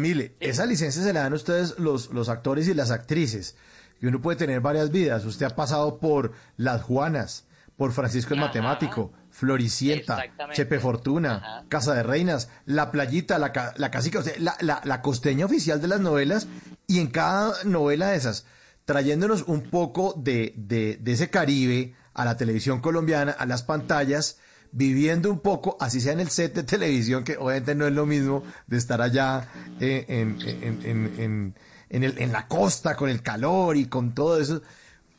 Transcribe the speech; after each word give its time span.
Mile, 0.00 0.34
esa 0.40 0.66
licencia 0.66 1.02
se 1.02 1.12
la 1.12 1.20
dan 1.20 1.32
ustedes 1.32 1.78
los, 1.78 2.10
los 2.10 2.28
actores 2.28 2.66
y 2.68 2.74
las 2.74 2.90
actrices. 2.90 3.56
Y 4.00 4.06
uno 4.06 4.20
puede 4.20 4.38
tener 4.38 4.60
varias 4.60 4.90
vidas. 4.90 5.24
Usted 5.24 5.46
ha 5.46 5.54
pasado 5.56 5.98
por 5.98 6.32
Las 6.56 6.82
Juanas, 6.82 7.44
por 7.76 7.92
Francisco 7.92 8.32
el 8.34 8.40
Ajá. 8.40 8.48
Matemático, 8.48 9.12
Floricienta. 9.30 10.22
Chepe 10.52 10.78
Fortuna, 10.80 11.36
Ajá. 11.36 11.64
Casa 11.68 11.94
de 11.94 12.02
Reinas, 12.02 12.48
La 12.64 12.90
Playita, 12.90 13.38
La, 13.38 13.52
ca- 13.52 13.74
la 13.76 13.90
Casica, 13.90 14.20
o 14.20 14.22
sea, 14.22 14.32
la, 14.38 14.56
la, 14.60 14.80
la 14.84 15.02
costeña 15.02 15.44
oficial 15.46 15.80
de 15.80 15.88
las 15.88 16.00
novelas. 16.00 16.46
Y 16.86 16.98
en 17.00 17.08
cada 17.08 17.52
novela 17.64 18.08
de 18.08 18.16
esas, 18.16 18.46
trayéndonos 18.84 19.42
un 19.46 19.62
poco 19.70 20.14
de, 20.16 20.54
de, 20.56 20.96
de 21.00 21.12
ese 21.12 21.30
Caribe 21.30 21.94
a 22.14 22.24
la 22.24 22.36
televisión 22.36 22.80
colombiana, 22.80 23.32
a 23.32 23.46
las 23.46 23.62
pantallas, 23.62 24.38
viviendo 24.72 25.30
un 25.30 25.40
poco, 25.40 25.76
así 25.80 26.00
sea 26.00 26.12
en 26.12 26.20
el 26.20 26.30
set 26.30 26.54
de 26.54 26.62
televisión, 26.64 27.24
que 27.24 27.36
obviamente 27.36 27.74
no 27.74 27.86
es 27.86 27.92
lo 27.92 28.06
mismo 28.06 28.44
de 28.66 28.76
estar 28.76 29.00
allá 29.02 29.48
eh, 29.80 30.04
en, 30.08 30.38
en, 30.42 30.78
en, 30.82 31.12
en, 31.18 31.54
en 31.88 32.04
el- 32.04 32.18
en 32.18 32.32
la 32.32 32.46
costa 32.48 32.96
con 32.96 33.08
el 33.10 33.22
calor 33.22 33.76
y 33.76 33.86
con 33.88 34.14
todo 34.14 34.40
eso, 34.40 34.62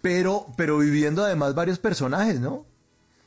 pero, 0.01 0.47
pero 0.57 0.77
viviendo 0.79 1.23
además 1.23 1.53
varios 1.55 1.79
personajes, 1.79 2.39
¿no? 2.39 2.65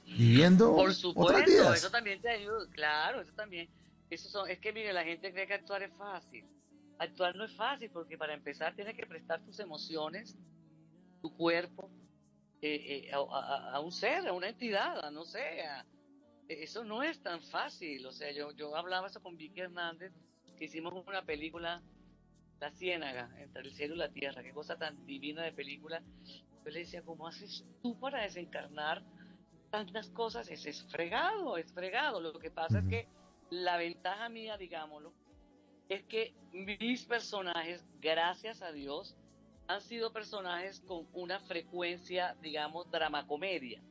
Viviendo 0.07 0.73
Por 0.75 0.91
otras 0.93 0.95
supuesto, 0.95 1.47
vidas. 1.47 1.79
eso 1.79 1.91
también 1.91 2.21
te 2.21 2.31
ayuda, 2.31 2.67
claro, 2.73 3.21
eso 3.21 3.33
también. 3.35 3.69
Eso 4.11 4.29
son, 4.29 4.49
es 4.51 4.59
que 4.61 4.73
mire, 4.73 4.93
la 4.93 5.05
gente 5.05 5.33
cree 5.33 5.47
que 5.47 5.55
actuar 5.55 5.83
es 5.83 5.93
fácil. 5.97 6.45
Actuar 6.99 7.35
no 7.37 7.45
es 7.45 7.53
fácil 7.57 7.91
porque 7.91 8.17
para 8.17 8.35
empezar 8.35 8.75
tienes 8.75 8.97
que 8.97 9.07
prestar 9.07 9.41
tus 9.45 9.59
emociones, 9.59 10.37
tu 11.23 11.35
cuerpo, 11.37 11.91
eh, 12.63 13.07
eh, 13.09 13.13
a, 13.13 13.19
a- 13.19 13.77
a 13.77 13.81
un 13.81 13.93
ser, 13.93 14.27
a 14.29 14.33
una 14.33 14.49
entidad, 14.49 15.05
a 15.05 15.11
no 15.11 15.25
sé. 15.25 15.63
a- 15.63 15.85
eso 16.49 16.85
no 16.85 17.03
es 17.03 17.21
tan 17.23 17.43
fácil. 17.43 18.07
O 18.07 18.13
sea, 18.13 18.31
yo, 18.33 18.53
yo 18.53 18.75
hablaba 18.77 19.09
eso 19.09 19.23
con 19.23 19.37
Vicky 19.37 19.61
Hernández, 19.61 20.13
que 20.57 20.67
hicimos 20.67 20.93
una 21.07 21.23
película, 21.25 21.83
La 22.61 22.71
Ciénaga, 22.71 23.31
entre 23.39 23.63
el 23.63 23.73
cielo 23.73 23.95
y 23.95 23.99
la 23.99 24.11
tierra. 24.11 24.43
Qué 24.43 24.53
cosa 24.53 24.77
tan 24.77 25.05
divina 25.07 25.43
de 25.43 25.53
película. 25.53 26.03
Yo 26.65 26.71
le 26.71 26.81
decía, 26.81 27.03
¿cómo 27.03 27.27
haces 27.27 27.65
tú 27.83 27.99
para 27.99 28.23
desencarnar 28.23 29.03
tantas 29.71 30.09
cosas? 30.11 30.49
Es, 30.49 30.65
es 30.67 30.83
fregado, 30.91 31.57
es 31.57 31.73
fregado. 31.73 32.21
Lo 32.21 32.39
que 32.39 32.51
pasa 32.51 32.79
es 32.79 32.89
que 32.89 33.09
la 33.51 33.77
ventaja 33.77 34.29
mía, 34.29 34.57
digámoslo, 34.57 35.13
es 35.89 36.03
que 36.05 36.35
mis 36.53 37.05
personajes, 37.05 37.85
gracias 38.01 38.63
a 38.63 38.73
Dios, 38.73 39.17
han 39.67 39.81
sido 39.81 40.13
personajes 40.13 40.81
con 40.81 41.07
una 41.13 41.41
frecuencia, 41.41 42.37
digamos, 42.41 42.91
dramacomedia, 42.91 43.83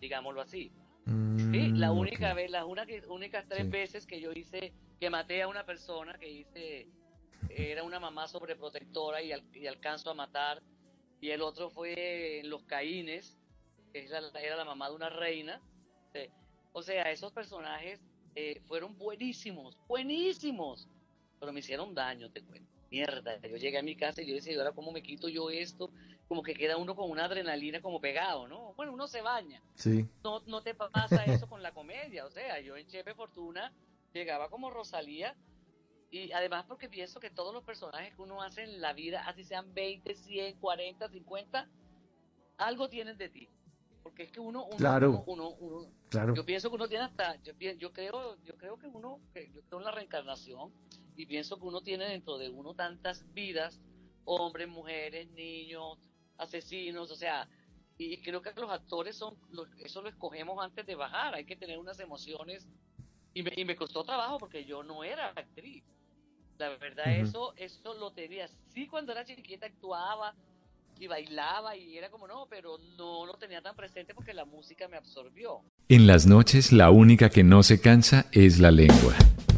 digámoslo 0.00 0.40
así. 0.40 0.72
Sí, 1.04 1.72
la 1.74 1.92
Mm, 1.92 1.98
única 1.98 2.34
vez, 2.34 2.50
las 2.50 2.64
una- 2.64 2.86
únicas 3.08 3.46
tres 3.48 3.64
Sí. 3.64 3.70
veces 3.70 4.06
que 4.06 4.20
yo 4.20 4.32
hice, 4.32 4.72
que 5.00 5.10
maté 5.10 5.42
a 5.42 5.48
una 5.48 5.64
persona, 5.66 6.16
que 6.18 6.30
hice, 6.30 6.88
era 7.50 7.82
una 7.82 7.98
mamá 8.00 8.28
sobreprotectora 8.28 9.20
y, 9.22 9.32
al- 9.32 9.44
y 9.54 9.66
alcanzo 9.66 10.10
a 10.10 10.14
matar, 10.14 10.62
y 11.20 11.30
el 11.30 11.42
otro 11.42 11.70
fue 11.70 12.40
en 12.40 12.48
Los 12.50 12.64
Caínes, 12.64 13.36
que 13.92 14.04
era 14.06 14.56
la 14.56 14.64
mamá 14.64 14.88
de 14.88 14.94
una 14.96 15.10
reina. 15.10 15.60
Sí. 16.14 16.28
O 16.72 16.82
sea, 16.82 17.10
esos 17.10 17.32
personajes 17.32 18.00
eh, 18.34 18.62
fueron 18.66 18.96
buenísimos, 18.96 19.76
buenísimos, 19.86 20.88
pero 21.38 21.52
me 21.52 21.60
hicieron 21.60 21.94
daño, 21.94 22.30
te 22.30 22.42
cuento. 22.42 22.70
Mierda, 22.96 23.40
yo 23.40 23.56
llegué 23.56 23.78
a 23.78 23.82
mi 23.82 23.96
casa 23.96 24.20
y 24.20 24.26
yo 24.26 24.34
decía, 24.34 24.52
¿y 24.52 24.56
ahora 24.58 24.72
cómo 24.72 24.92
me 24.92 25.02
quito 25.02 25.26
yo 25.30 25.48
esto? 25.48 25.90
Como 26.28 26.42
que 26.42 26.52
queda 26.52 26.76
uno 26.76 26.94
con 26.94 27.10
una 27.10 27.24
adrenalina 27.24 27.80
como 27.80 28.02
pegado, 28.02 28.46
¿no? 28.48 28.74
Bueno, 28.74 28.92
uno 28.92 29.08
se 29.08 29.22
baña 29.22 29.62
Sí. 29.76 30.06
no, 30.22 30.40
no 30.46 30.62
te 30.62 30.74
pasa 30.74 31.24
eso 31.24 31.48
con 31.48 31.62
la 31.62 31.72
comedia. 31.72 32.26
O 32.26 32.30
sea, 32.30 32.60
yo 32.60 32.76
en 32.76 32.86
Chepe 32.86 33.14
Fortuna 33.14 33.72
llegaba 34.12 34.50
como 34.50 34.68
Rosalía 34.68 35.34
y 36.10 36.32
además 36.32 36.66
porque 36.68 36.90
pienso 36.90 37.18
que 37.18 37.30
todos 37.30 37.54
los 37.54 37.64
personajes 37.64 38.14
que 38.14 38.20
uno 38.20 38.42
hace 38.42 38.64
en 38.64 38.82
la 38.82 38.92
vida, 38.92 39.26
así 39.26 39.42
sean 39.42 39.72
20, 39.72 40.14
100, 40.14 40.58
40, 40.58 41.08
50, 41.08 41.70
algo 42.58 42.90
tienen 42.90 43.16
de 43.16 43.30
ti. 43.30 43.48
Porque 44.02 44.24
es 44.24 44.30
que 44.32 44.40
uno, 44.40 44.66
uno, 44.66 44.76
Claro. 44.76 45.24
uno, 45.26 45.48
uno- 45.48 45.78
uno- 45.80 45.92
Claro. 46.10 46.34
yo 46.34 46.44
pienso 46.44 46.68
que 46.68 46.74
uno 46.74 46.88
tiene 46.88 47.04
hasta, 47.04 47.36
yo, 47.42 47.54
yo 47.58 47.90
creo, 47.94 48.36
yo 48.42 48.54
creo 48.58 48.78
que 48.78 48.86
uno, 48.86 49.18
que 49.32 49.50
yo 49.50 49.62
creo 49.62 49.78
en 49.78 49.84
la 49.86 49.92
reencarnación 49.92 50.70
y 51.16 51.26
pienso 51.26 51.56
que 51.58 51.64
uno 51.66 51.80
tiene 51.82 52.06
dentro 52.06 52.38
de 52.38 52.48
uno 52.48 52.74
tantas 52.74 53.24
vidas, 53.34 53.80
hombres, 54.24 54.68
mujeres, 54.68 55.28
niños, 55.30 55.98
asesinos, 56.38 57.10
o 57.10 57.16
sea, 57.16 57.48
y 57.98 58.20
creo 58.22 58.40
que 58.42 58.52
los 58.56 58.70
actores 58.70 59.16
son, 59.16 59.36
los- 59.50 59.68
eso 59.84 60.02
lo 60.02 60.08
escogemos 60.08 60.62
antes 60.64 60.86
de 60.86 60.94
bajar, 60.94 61.34
hay 61.34 61.44
que 61.44 61.56
tener 61.56 61.78
unas 61.78 61.98
emociones 62.00 62.66
y 63.34 63.42
me, 63.42 63.52
y 63.56 63.64
me 63.64 63.76
costó 63.76 64.02
trabajo 64.04 64.38
porque 64.38 64.64
yo 64.64 64.82
no 64.82 65.04
era 65.04 65.28
actriz. 65.28 65.84
La 66.58 66.68
verdad, 66.78 67.12
eso, 67.14 67.54
eso 67.56 67.94
lo 67.94 68.12
tenía. 68.12 68.48
Sí, 68.68 68.86
cuando 68.86 69.12
era 69.12 69.24
chiquita 69.24 69.66
actuaba 69.66 70.34
y 71.00 71.06
bailaba 71.06 71.74
y 71.76 71.96
era 71.96 72.10
como 72.10 72.28
no, 72.28 72.46
pero 72.48 72.78
no 72.96 73.26
lo 73.26 73.34
tenía 73.34 73.60
tan 73.62 73.74
presente 73.74 74.14
porque 74.14 74.32
la 74.34 74.44
música 74.44 74.86
me 74.86 74.96
absorbió. 74.96 75.62
En 75.88 76.06
las 76.06 76.26
noches 76.26 76.72
la 76.72 76.90
única 76.90 77.30
que 77.30 77.42
no 77.42 77.62
se 77.62 77.80
cansa 77.80 78.26
es 78.32 78.60
la 78.60 78.70
lengua. 78.70 79.14